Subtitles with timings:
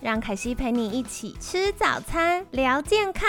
[0.00, 3.28] 让凯西陪你一起吃早餐，聊健康。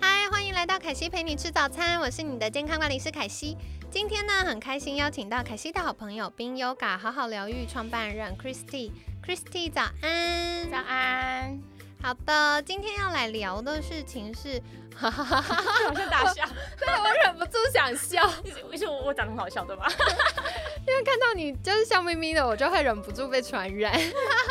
[0.00, 3.56] 嗨，欢迎来到凯西陪你吃早餐，我是你的健康管理师凯西。
[3.92, 8.90] 今天呢，很开心邀请到凯西的好朋友冰 Yoga 好好疗愈创办人 Christy。
[9.24, 10.68] Christy，早安！
[10.68, 11.60] 早安！
[12.02, 14.60] 好的，今天要来聊的事情是，
[14.96, 16.44] 哈哈哈哈哈，好像大笑，
[16.76, 18.20] 对我忍不住想笑，
[18.68, 19.86] 为什么我长得很好笑，对吧？
[20.86, 23.92] 因为看到你就是笑眯眯的，我就会忍不住被传染。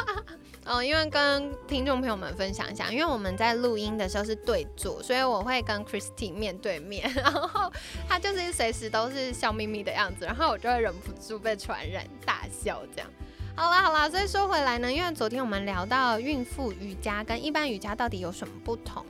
[0.64, 7.72] 哦，因为跟听众朋友们分享一下，因为我们在录音的时候是对坐，所以我会跟 Christy 面对面， 然后
[8.08, 13.09] 他就是随时都是笑眯眯的样子，然后我就会忍不住被传染大笑这样。
[13.55, 19.03] 好啦好啦，所以说回来呢，因为昨天我们聊到孕妇瑜伽跟一般瑜伽到底有什么不同，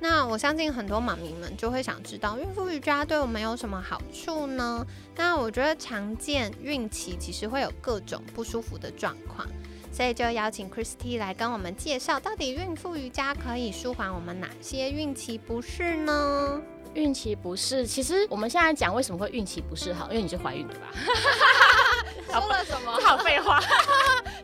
[0.00, 4.86] 那我相信很多妈咪们就会想知道孕妇瑜伽对我们有什么好处呢？
[5.16, 9.46] 那我觉得常见孕期其实会有各种不舒服的状况，
[9.92, 16.60] 所以就邀请 Christy 来跟我们介绍，到底孕妇瑜伽可以舒缓我们哪些孕期不适呢？
[16.94, 20.92] 孕期不适，其实我们现在讲为什么会孕期不适，好，因为你是怀孕的吧？
[22.30, 22.92] 说了什么？
[23.02, 23.60] 好废话，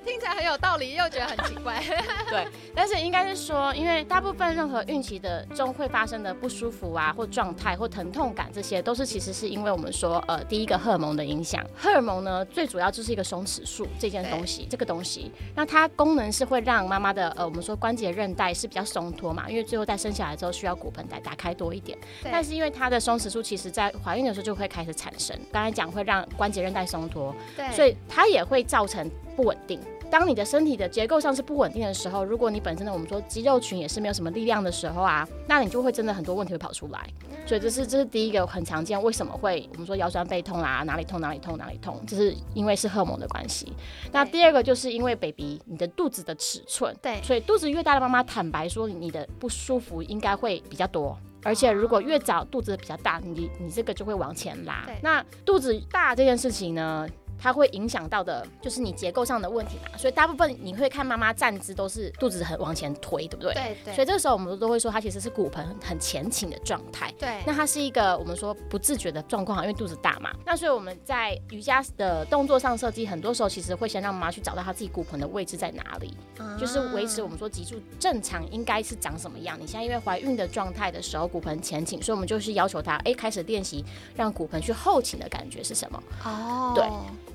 [0.05, 1.83] 听起来很有道理，又觉得很奇怪。
[2.29, 11.65] 对，但是应该是说，因为大部分任何孕期的中会发生的不舒服啊，或状态或疼痛感，这些都是其实是因为我们说，呃，第一个荷尔蒙的影响。
[11.75, 21.97] 荷尔蒙呢，最主要就是一个松弛素这件东西，这个东西，那它功能是会让妈妈的呃，我们说关节韧带是比较松脱嘛，因为最后在生下来之后需要骨盆来打开多一点。
[22.25, 25.39] 但是因为它的松弛素，其实在怀孕的时候就会开始产生。
[25.51, 27.35] 刚才讲会让关节韧带松脱。
[27.57, 27.71] 对。
[27.73, 29.81] 所以它也会造成不稳定。
[30.11, 37.05] 当你的身体的结构上是不稳定的时候，如果你本身的我们说肌肉群也是没有什么力量的时候啊，那你就会真的很多问题会跑出来。
[37.47, 43.73] 所以这是这是第一个很常见，为什么会我们说腰酸背痛啊，哪里痛哪里痛哪里痛，这是因为是荷尔蒙的关系。
[44.13, 51.19] 那第二个就是因为 baby 你的肚子的尺寸，对，所以肚子越大的妈妈坦白说，你的不舒服应该会比较多。
[51.43, 54.87] 而且如果越早肚子比较大，你你这个就会往前拉。
[55.03, 57.07] 那肚子大这件事情呢？
[57.39, 63.55] 它会影响到的，就是你结构上的问题嘛，所以大部分你会看妈妈站姿都是肚子很往前推，对不对？
[63.55, 63.95] 对对。
[63.95, 67.13] 所以这个时候我们都会说，它其实是骨盆很前倾的状态。
[67.19, 67.43] 对。
[67.47, 70.31] 那它是一个我们说不自觉的状况，因为肚子大嘛。
[70.47, 76.17] 那所以我们在瑜伽的动作上设计，很多时候其实会先让妈妈去找到她自己骨盆的位置在哪里，
[76.59, 79.59] 就是维持我们说脊柱正常应该是长什么样。
[79.61, 83.85] 你现在因为怀孕的状态的时候，骨盆前倾，所以我们就是要求她，哎，开始练习
[84.15, 86.03] 让骨盆去后倾的感觉是什么？
[86.25, 86.73] 哦。
[86.75, 86.85] 对。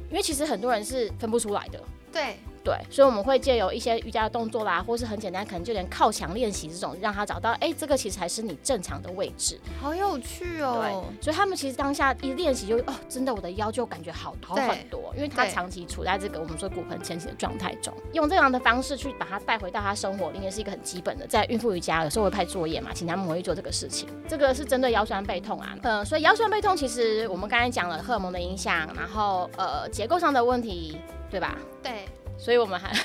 [0.09, 1.79] 因为其实很多人是分不出来的，
[2.11, 2.37] 对。
[2.69, 9.59] 对，所以我们会借由一些瑜伽的动作啦，或是很简单，可能就连靠墙练习这种，让他找到，哎，这个其实才是你正常的位置。
[9.81, 10.77] 好有趣哦。
[10.79, 21.25] 对，所以他们其实当下一练习就，哦，真的我的腰就感觉好好很多，因为他长期处在这个我们说骨盆前倾的状态中，用这样的方式去把它带回到他生活里面是一个很基本的。
[21.25, 24.07] 在孕妇瑜伽有时候会派作业嘛，请他们回去做这个事情。
[24.27, 30.99] 这个是针对腰酸背痛啊，嗯，所以腰酸背痛其实我们刚才讲了荷尔蒙的影响，然后呃结构上的问题，
[31.31, 31.57] 对吧？
[31.81, 32.07] 对。
[32.39, 32.97] 所以我们还为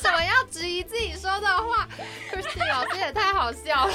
[0.00, 1.88] 什么要质疑自己说的话
[2.30, 3.92] ？Christy 老师也太好笑了。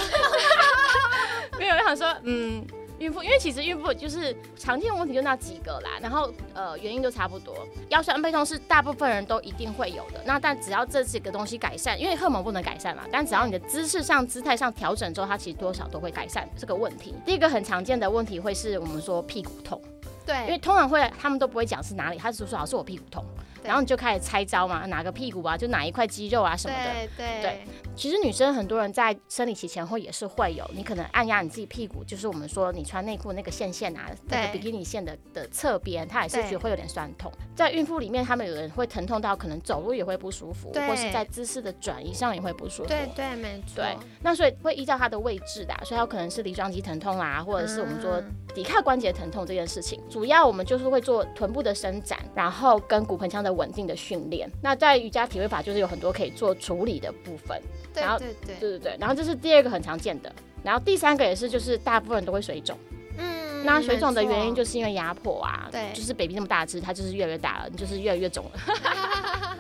[1.58, 2.66] 没有，我想说，嗯，
[3.00, 7.56] 孕妇，因为其实孕妇就是常见问题就那几个啦，然后呃原因都差不多。
[7.90, 17.16] 腰酸背痛是大部分人都一定会有的，那但只要这几个东西改善，因为荷尔蒙不能改善嘛，但只要你的姿势上、姿态上调整之后，它其实多少都会改善这个问题。
[17.26, 19.82] 第一个很常见的问题会是我们说屁股痛，
[20.26, 23.26] 对，因为通常会他们都不会讲是哪里，他只说老师我屁股痛。
[23.64, 27.08] 然后你就开始拆招嘛，哪个屁股啊，就哪一块肌肉啊什么的。
[27.18, 27.68] 对对。
[27.96, 37.32] 其实女生很多人在生理期前后也是会有，你可能按压你自己屁股，就是我们说你穿内裤那个线线啊，那个比基尼线的的侧边，它也是觉得会有点酸痛。
[37.56, 42.90] 在孕妇里面，她们有人会疼痛到可能走路也会不舒服，或是在姿势的转移上也会不舒服。
[42.90, 43.76] 对对，没错。
[43.76, 48.22] 对，那所以会依照她的位置的，所以它可能是梨状肌疼痛啦，或者是我们说
[48.56, 50.02] 抵抗关节疼痛这件事情。
[50.10, 54.50] 主要我们就是会做臀部的伸展，然后跟骨盆腔的稳定的训练。
[54.62, 57.62] 那在瑜伽体位法就是有很多可以做处理的部分。
[57.96, 60.34] 然后对对对对，然后这是第二个很常见的，
[60.64, 62.78] 然后第三个也是，就是大部分人都会水肿。
[63.18, 68.52] 嗯，嗯那水肿的原因就是因为压迫啊，对就是 baby 那么大只，它就是越来越大了，你就是越来越肿了。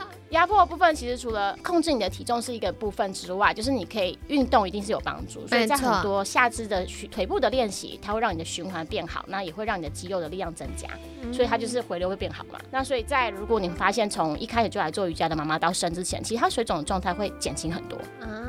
[0.33, 10.89] 压迫的部分其实除了控制你的体重是一个部分之外，就是你可以运动一定是有帮助，所以在很多下肢的循腿部的练习，它会让你的循环变好，那也会让你的肌肉的力量增加，
[11.31, 12.59] 所以它就是回流会变好嘛。
[12.71, 17.95] 那所以在如果你发现从一开始就来做瑜伽的妈妈到生之前，其实她水肿的状态会减轻很多。
[18.19, 18.43] 啊，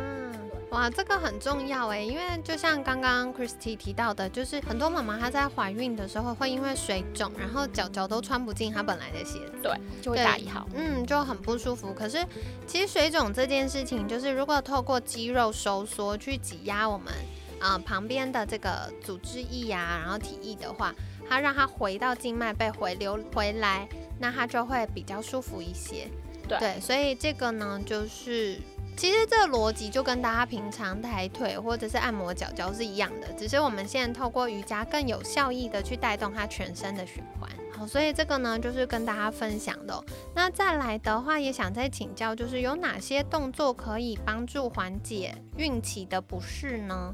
[0.75, 9.73] 哇，这个很重要哎，因为就像刚刚 Christy 提到的，就是很多妈妈她在怀孕的时候会因为水肿，然后脚脚都穿不进她本来的鞋子，对，
[10.03, 10.67] 就会对大一号。
[10.75, 11.95] 嗯，就很不舒服。
[11.95, 12.27] 可是
[12.67, 17.15] 其实水肿这件事情，就是如果透过肌肉收缩去挤压我们
[17.61, 20.93] 啊、呃旁边的这个组织液呀、然后体液的话，
[21.29, 23.89] 它让它回到静脉被回流回来，
[24.19, 26.09] 那它就会比较舒服一些。
[26.47, 28.59] 对所以这个呢，就是
[28.97, 37.51] 其实这个逻辑就跟大家平常抬腿或者是按摩脚脚是一样的，只是我们现在透过瑜伽更有效益的去带动它全身的循环。
[37.77, 47.13] 好，所以这个呢就是跟大家分享的、那再来的话，也想再请教，就是有哪些动作可以帮助缓解孕期的不适呢？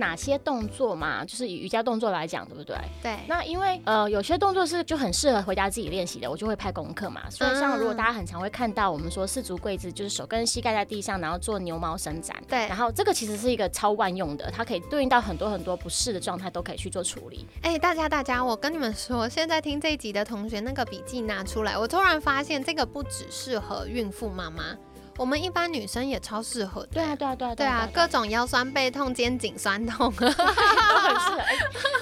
[0.00, 2.76] 哪些动作嘛，就是以瑜伽动作来讲，对不对？
[3.00, 7.30] 对，那因为呃有些动作是就很适合回家自己练习的，我就会拍功课嘛。
[7.30, 12.36] 所以像如果大家很常会看到我们说四足跪姿，就是手跟膝盖在地上，然后做牛毛伸展。
[12.48, 17.46] 对然后这个其实是一个超万用的，它可以对应到很多很多不适的状态都可以去做处理。
[17.62, 24.76] 哎、大家大家，我跟你们说，现在听这一集的同学，那个笔记拿出来，我突然发现这个不只适合孕妇妈妈，
[25.20, 26.88] 我们一般女生也超适合的。
[26.94, 30.10] 对啊，对啊，对啊，对啊，各种腰酸背痛、肩颈酸痛。
[30.16, 31.38] 都很适合。
[31.40, 31.54] 哎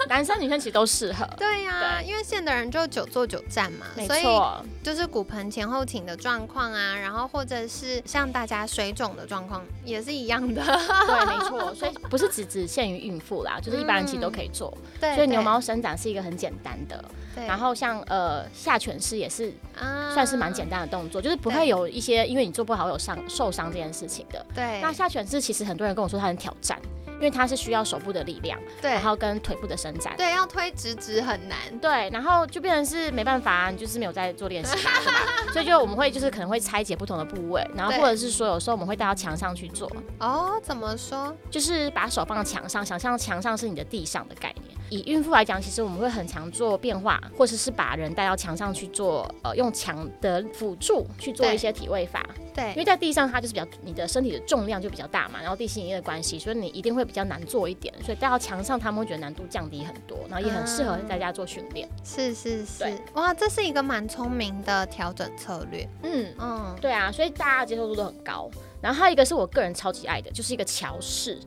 [0.08, 1.28] 男生女生其实都适合。
[1.36, 10.62] 对呀、对因为现代人就久坐久站嘛，没所以错，就是骨盆前后倾的状况啊，然后或者是像大家水肿的状况也是一样的。
[10.64, 14.72] 对，没错，所以不是只只限于孕妇啦， 就是一般人其实都可以做。
[14.98, 17.04] 对，所以牛毛伸展是一个很简单的，
[17.34, 24.44] 对，然后像呃下犬式也是啊算是蛮简单的动作，就是不会有一些因为你做不好有伤受伤这件事情的。
[24.54, 26.78] 对，那下犬式其实很多人跟我说它很挑战，
[27.14, 30.14] 因为它是需要手部的力量，对然后跟腿部的伸展。
[30.16, 31.56] 对要推直直很难。
[31.80, 34.76] 对，然后就变成是没办法啊，你就是没有在做练习？
[35.52, 39.90] 所以就我们会就是可能会拆解不同的部位，然后或者是说有时候我们会带到墙上去做，
[40.20, 41.34] 哦，怎么说？
[41.50, 44.67] 就是把手放到墙上，想象墙上是你的地上的概念。
[44.90, 52.24] 以孕妇来讲，其实我们会很常做变化，或者是把人带到墙上去做，呃，用墙的辅助去做一些体位法。
[52.54, 57.94] 对因为对，在地上它就是比较你的身体的重量就比较大嘛，然后地心引力的关系，所以你一定会比较难做一点。
[58.02, 61.88] 所以带到墙上，他们会觉得难度降低很多，然后也很适合在家做训练。
[62.02, 62.84] 是是是，
[63.14, 65.88] 哇，这是一个蛮聪明的调整策略。
[66.02, 68.50] 嗯，嗯，对啊，所以大家接受度都很高。
[68.80, 71.38] 然后还有一个是我个人超级爱的，就是一个桥式。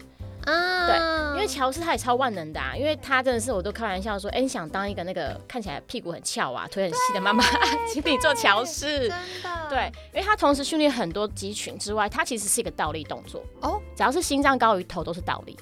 [0.46, 7.44] 啊，因为乔斯他也超万能的啊，因为他真的是我都开玩笑说，哎、你想当一个那个看起来屁股很翘啊、腿很细的妈妈，
[7.92, 9.00] 请你做乔式。
[9.00, 15.58] 真的对，因为他同时训练很多肌群之外，他其实是一个倒立动作，哦，只要是心脏高于头都是倒立，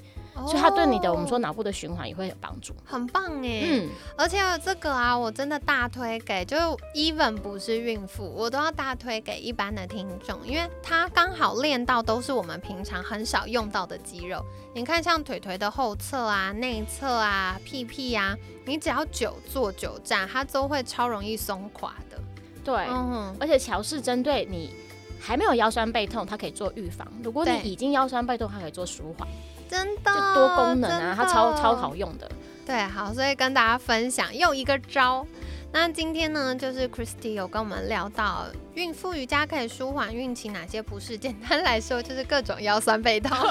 [0.48, 2.74] 所以它对你的我们说哦脑部的循环也会有帮助。
[2.86, 6.58] 很棒哎，嗯，而且这个啊，我真的大推给，就
[6.96, 14.44] even 不是孕妇，我都要大推给一般的听众，因为它刚好练到都是我们平常很少用到的肌肉。
[14.74, 22.20] 你看，像腿腿的后侧啊、内侧啊、屁屁啊，你只要久坐久站，它都会超容易松垮的。
[22.64, 24.74] 对，嗯，而且乔氏针对你。
[25.22, 29.28] 还没有腰酸背痛，它可以做预防；如果你已经腰酸背痛，它可以做舒缓，
[29.70, 32.30] 真的，就多功能啊，它超超好用的。
[32.66, 35.26] 对，好，所以跟大家分享又一个招。
[35.72, 43.38] 那今天呢，就是 Christy 有跟我们聊到孕妇瑜伽可以舒缓孕期哪些不适，简单来说就是各种腰酸背痛。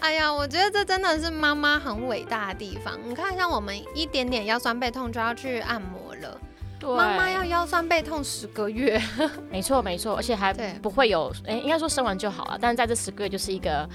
[0.00, 2.98] 哎呀，我觉得这真的是妈妈很伟大的地方。
[3.04, 9.00] 你看，像我们一点点腰酸背痛就要去按摩了，对，妈妈要腰酸背痛十个月。
[9.50, 10.52] 没错没错，而且还
[10.82, 13.88] 不会有，哎、应该说生完就好了，但是在这十个月就是一个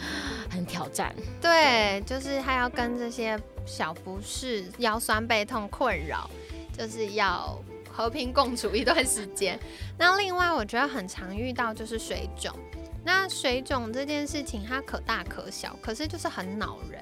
[0.49, 1.15] 很挑战。
[1.41, 6.29] 对，就是还要跟这些小不适、腰酸背痛困扰，
[6.77, 7.57] 就是要
[7.89, 9.59] 和平共处一段时间。
[9.97, 12.53] 那另外，我觉得很常遇到就是水肿。
[13.03, 17.01] 那水肿这件事情，它可大可小，可是就是很恼人。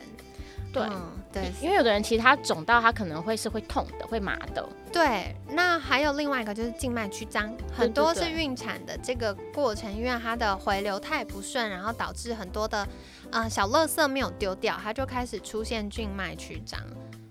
[0.72, 4.68] 对，嗯，对因为有的人其实他肿到他可能会是会痛的，会麻的。
[4.92, 5.36] 对。
[5.52, 12.88] 那还有另外一个就是静脉曲张，很多是孕产的这个过程，因为它的回流太不顺，然后导致很多的
[13.32, 16.80] 呃小垃圾没有丢掉，它就开始出现静脉曲张。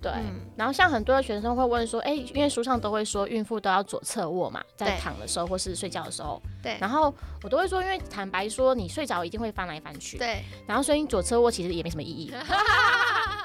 [0.00, 0.12] 对
[0.54, 12.32] 然后像很多的学生会问说，哎、因为书上都会说孕妇都要左侧卧嘛，在躺的时候或是睡觉的时候，对然后我都会说，因为坦白说，你睡着一定会翻来翻去，对，然后所以你左侧卧其实也没什么意义。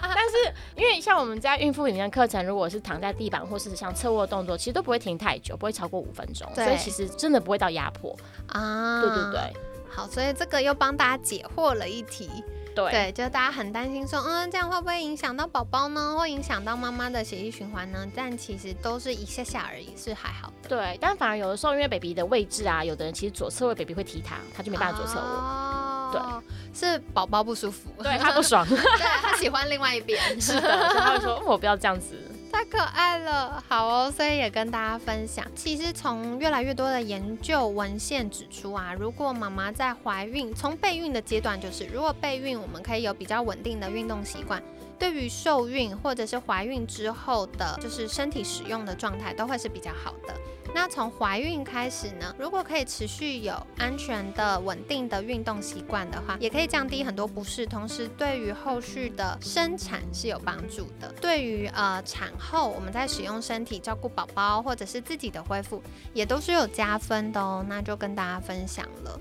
[0.13, 8.15] 但是因为像我们在孕妇里面的课程，如果是躺在地板或是像侧卧动作，其实都不会停太久，不会超过五分钟，所以其实真的不会到压迫。
[8.47, 9.53] 啊，对对对
[9.89, 12.29] 好，所以这个又帮大家解惑了一题。
[12.75, 16.15] 对对，就大家很担心说，嗯，这样会不会影响到宝宝呢？
[16.17, 18.03] 会影响到妈妈的血液循环呢？
[18.15, 20.69] 但其实都是一下下而已，是还好的。
[20.69, 25.23] 对，但反而有的时候因为 baby 的位置啊，有的人其实左侧位 baby 会踢他，他就没办法左侧卧。
[25.23, 25.72] 哦，
[26.13, 28.77] 对，是宝宝不舒服，对他不爽， 对
[29.21, 32.15] 他喜欢另外一边， 是的，所以他会说、嗯我不要这样子。
[32.51, 33.63] 太可爱了。
[33.67, 44.61] 好哦，所以也跟大家分享，其实从越来越多的研究文献指出啊，如果妈妈在怀孕，从备孕的阶段就是，如果备孕我们可以有比较稳定的运动习惯。
[44.99, 50.33] 对于受孕或者是怀孕之后的，就是身体使用的状态都会是比较好的。
[50.73, 61.13] 那从怀孕开始呢，如果可以持续有安全的、稳定的运动习惯的话，也可以降低很多不适，同时对于后续的生产是有帮助的。
[61.21, 65.81] 对于呃产后我们在使用身体照顾宝宝或者是自己的恢复，
[66.13, 67.63] 也都是有加分的哦。
[67.69, 69.19] 那就跟大家分享了。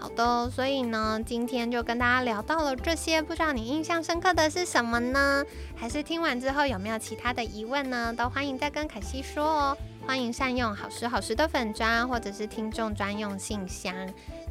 [0.00, 5.44] 好的，所以呢，今天就跟大家聊到了这些，不知道你印象深刻的是什么呢？
[5.76, 8.12] 还是听完之后有没有其他的疑问呢？
[8.12, 9.76] 都欢迎再跟凯西说哦。
[10.06, 13.94] 欢迎善用好时好时的粉砖，或者是听众专用信箱。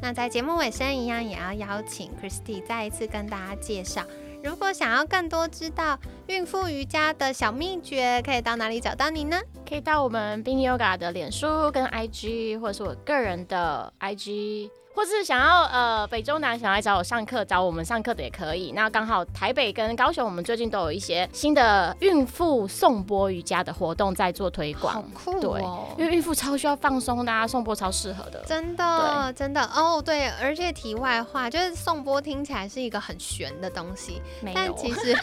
[0.02, 4.04] 那在节目尾声一样，也要邀请 Christy 再一次跟大家介绍，
[4.42, 9.40] 如果想要更多知道孕妇瑜伽的小秘诀，可以到哪里找到你呢？
[9.74, 18.70] 可以到我们冰 Yoga 的脸书跟 IG，或者是我个人的 IG，或是想要呃北中南想来找我上课，找我们上课的也可以。
[18.70, 25.10] 那刚好台北跟高雄，我们最近都有一些新的孕妇颂钵瑜伽的活动在做推好广。
[25.10, 25.88] 酷对哦！
[25.98, 28.44] 因为孕妇超需要放松的、啊，颂钵超适合的。
[28.46, 34.22] 真的，真的哦，对，而且题外话，就是颂钵听起来是一个很玄的东西，
[34.54, 35.18] 但其 实，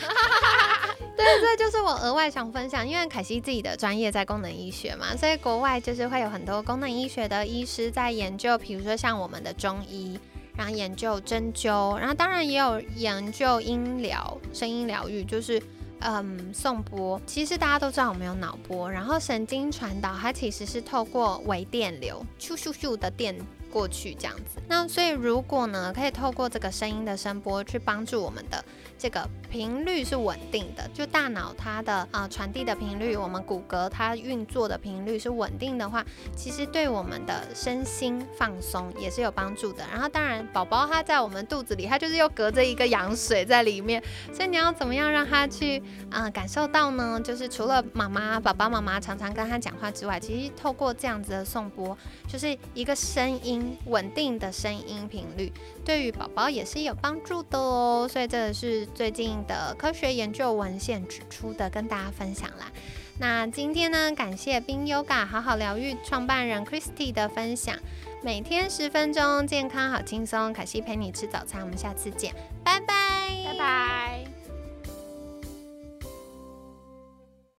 [1.17, 10.20] 对，这就是我额外想分享，因为凯西自己的专业在功能医学嘛，所以国外就是会有很多功能医学的医师在研究，比如说像我们的中医。
[10.53, 15.60] 然后研究针灸，然后当然也有研究音疗、声音疗愈，就是
[16.00, 17.20] 嗯颂钵。
[17.25, 23.34] 其实大家都知道我们有脑波，然后神经传导它其实是透过微电流，咻咻咻的电
[23.72, 24.62] 过去这样子。
[24.68, 28.63] 那所以如果呢，可以透过这个声音的声波去帮助我们的
[28.98, 39.84] 这个频率是稳定的，就大脑它的啊传递的频率，我们骨骼它运作的频率是稳定的话，其实对我们的身心放松也是有帮助的。
[39.92, 44.01] 然后当然，宝宝他在我们肚子里，他就是又隔着一个羊水在里面，
[44.32, 47.20] 所以你要怎么样让他去啊、感受到呢？
[47.24, 51.98] 就是除了妈妈、爸爸妈妈常常跟他讲话之外，其实透过这样子的颂钵，
[52.28, 55.51] 就是一个声音稳定的声音频率，
[55.84, 58.08] 对于宝宝也是有帮助的哦。
[58.10, 62.72] 所以这个是最近的科学研究文献指出的，跟大家分享啦。
[63.20, 67.75] 那今天呢，感谢冰 Yoga 好好疗愈创办人 Christy 的分享。
[68.24, 70.51] 每天十分钟，健康好轻松。
[70.53, 74.40] 凯西陪你吃早餐，我们下次见，拜拜，拜拜。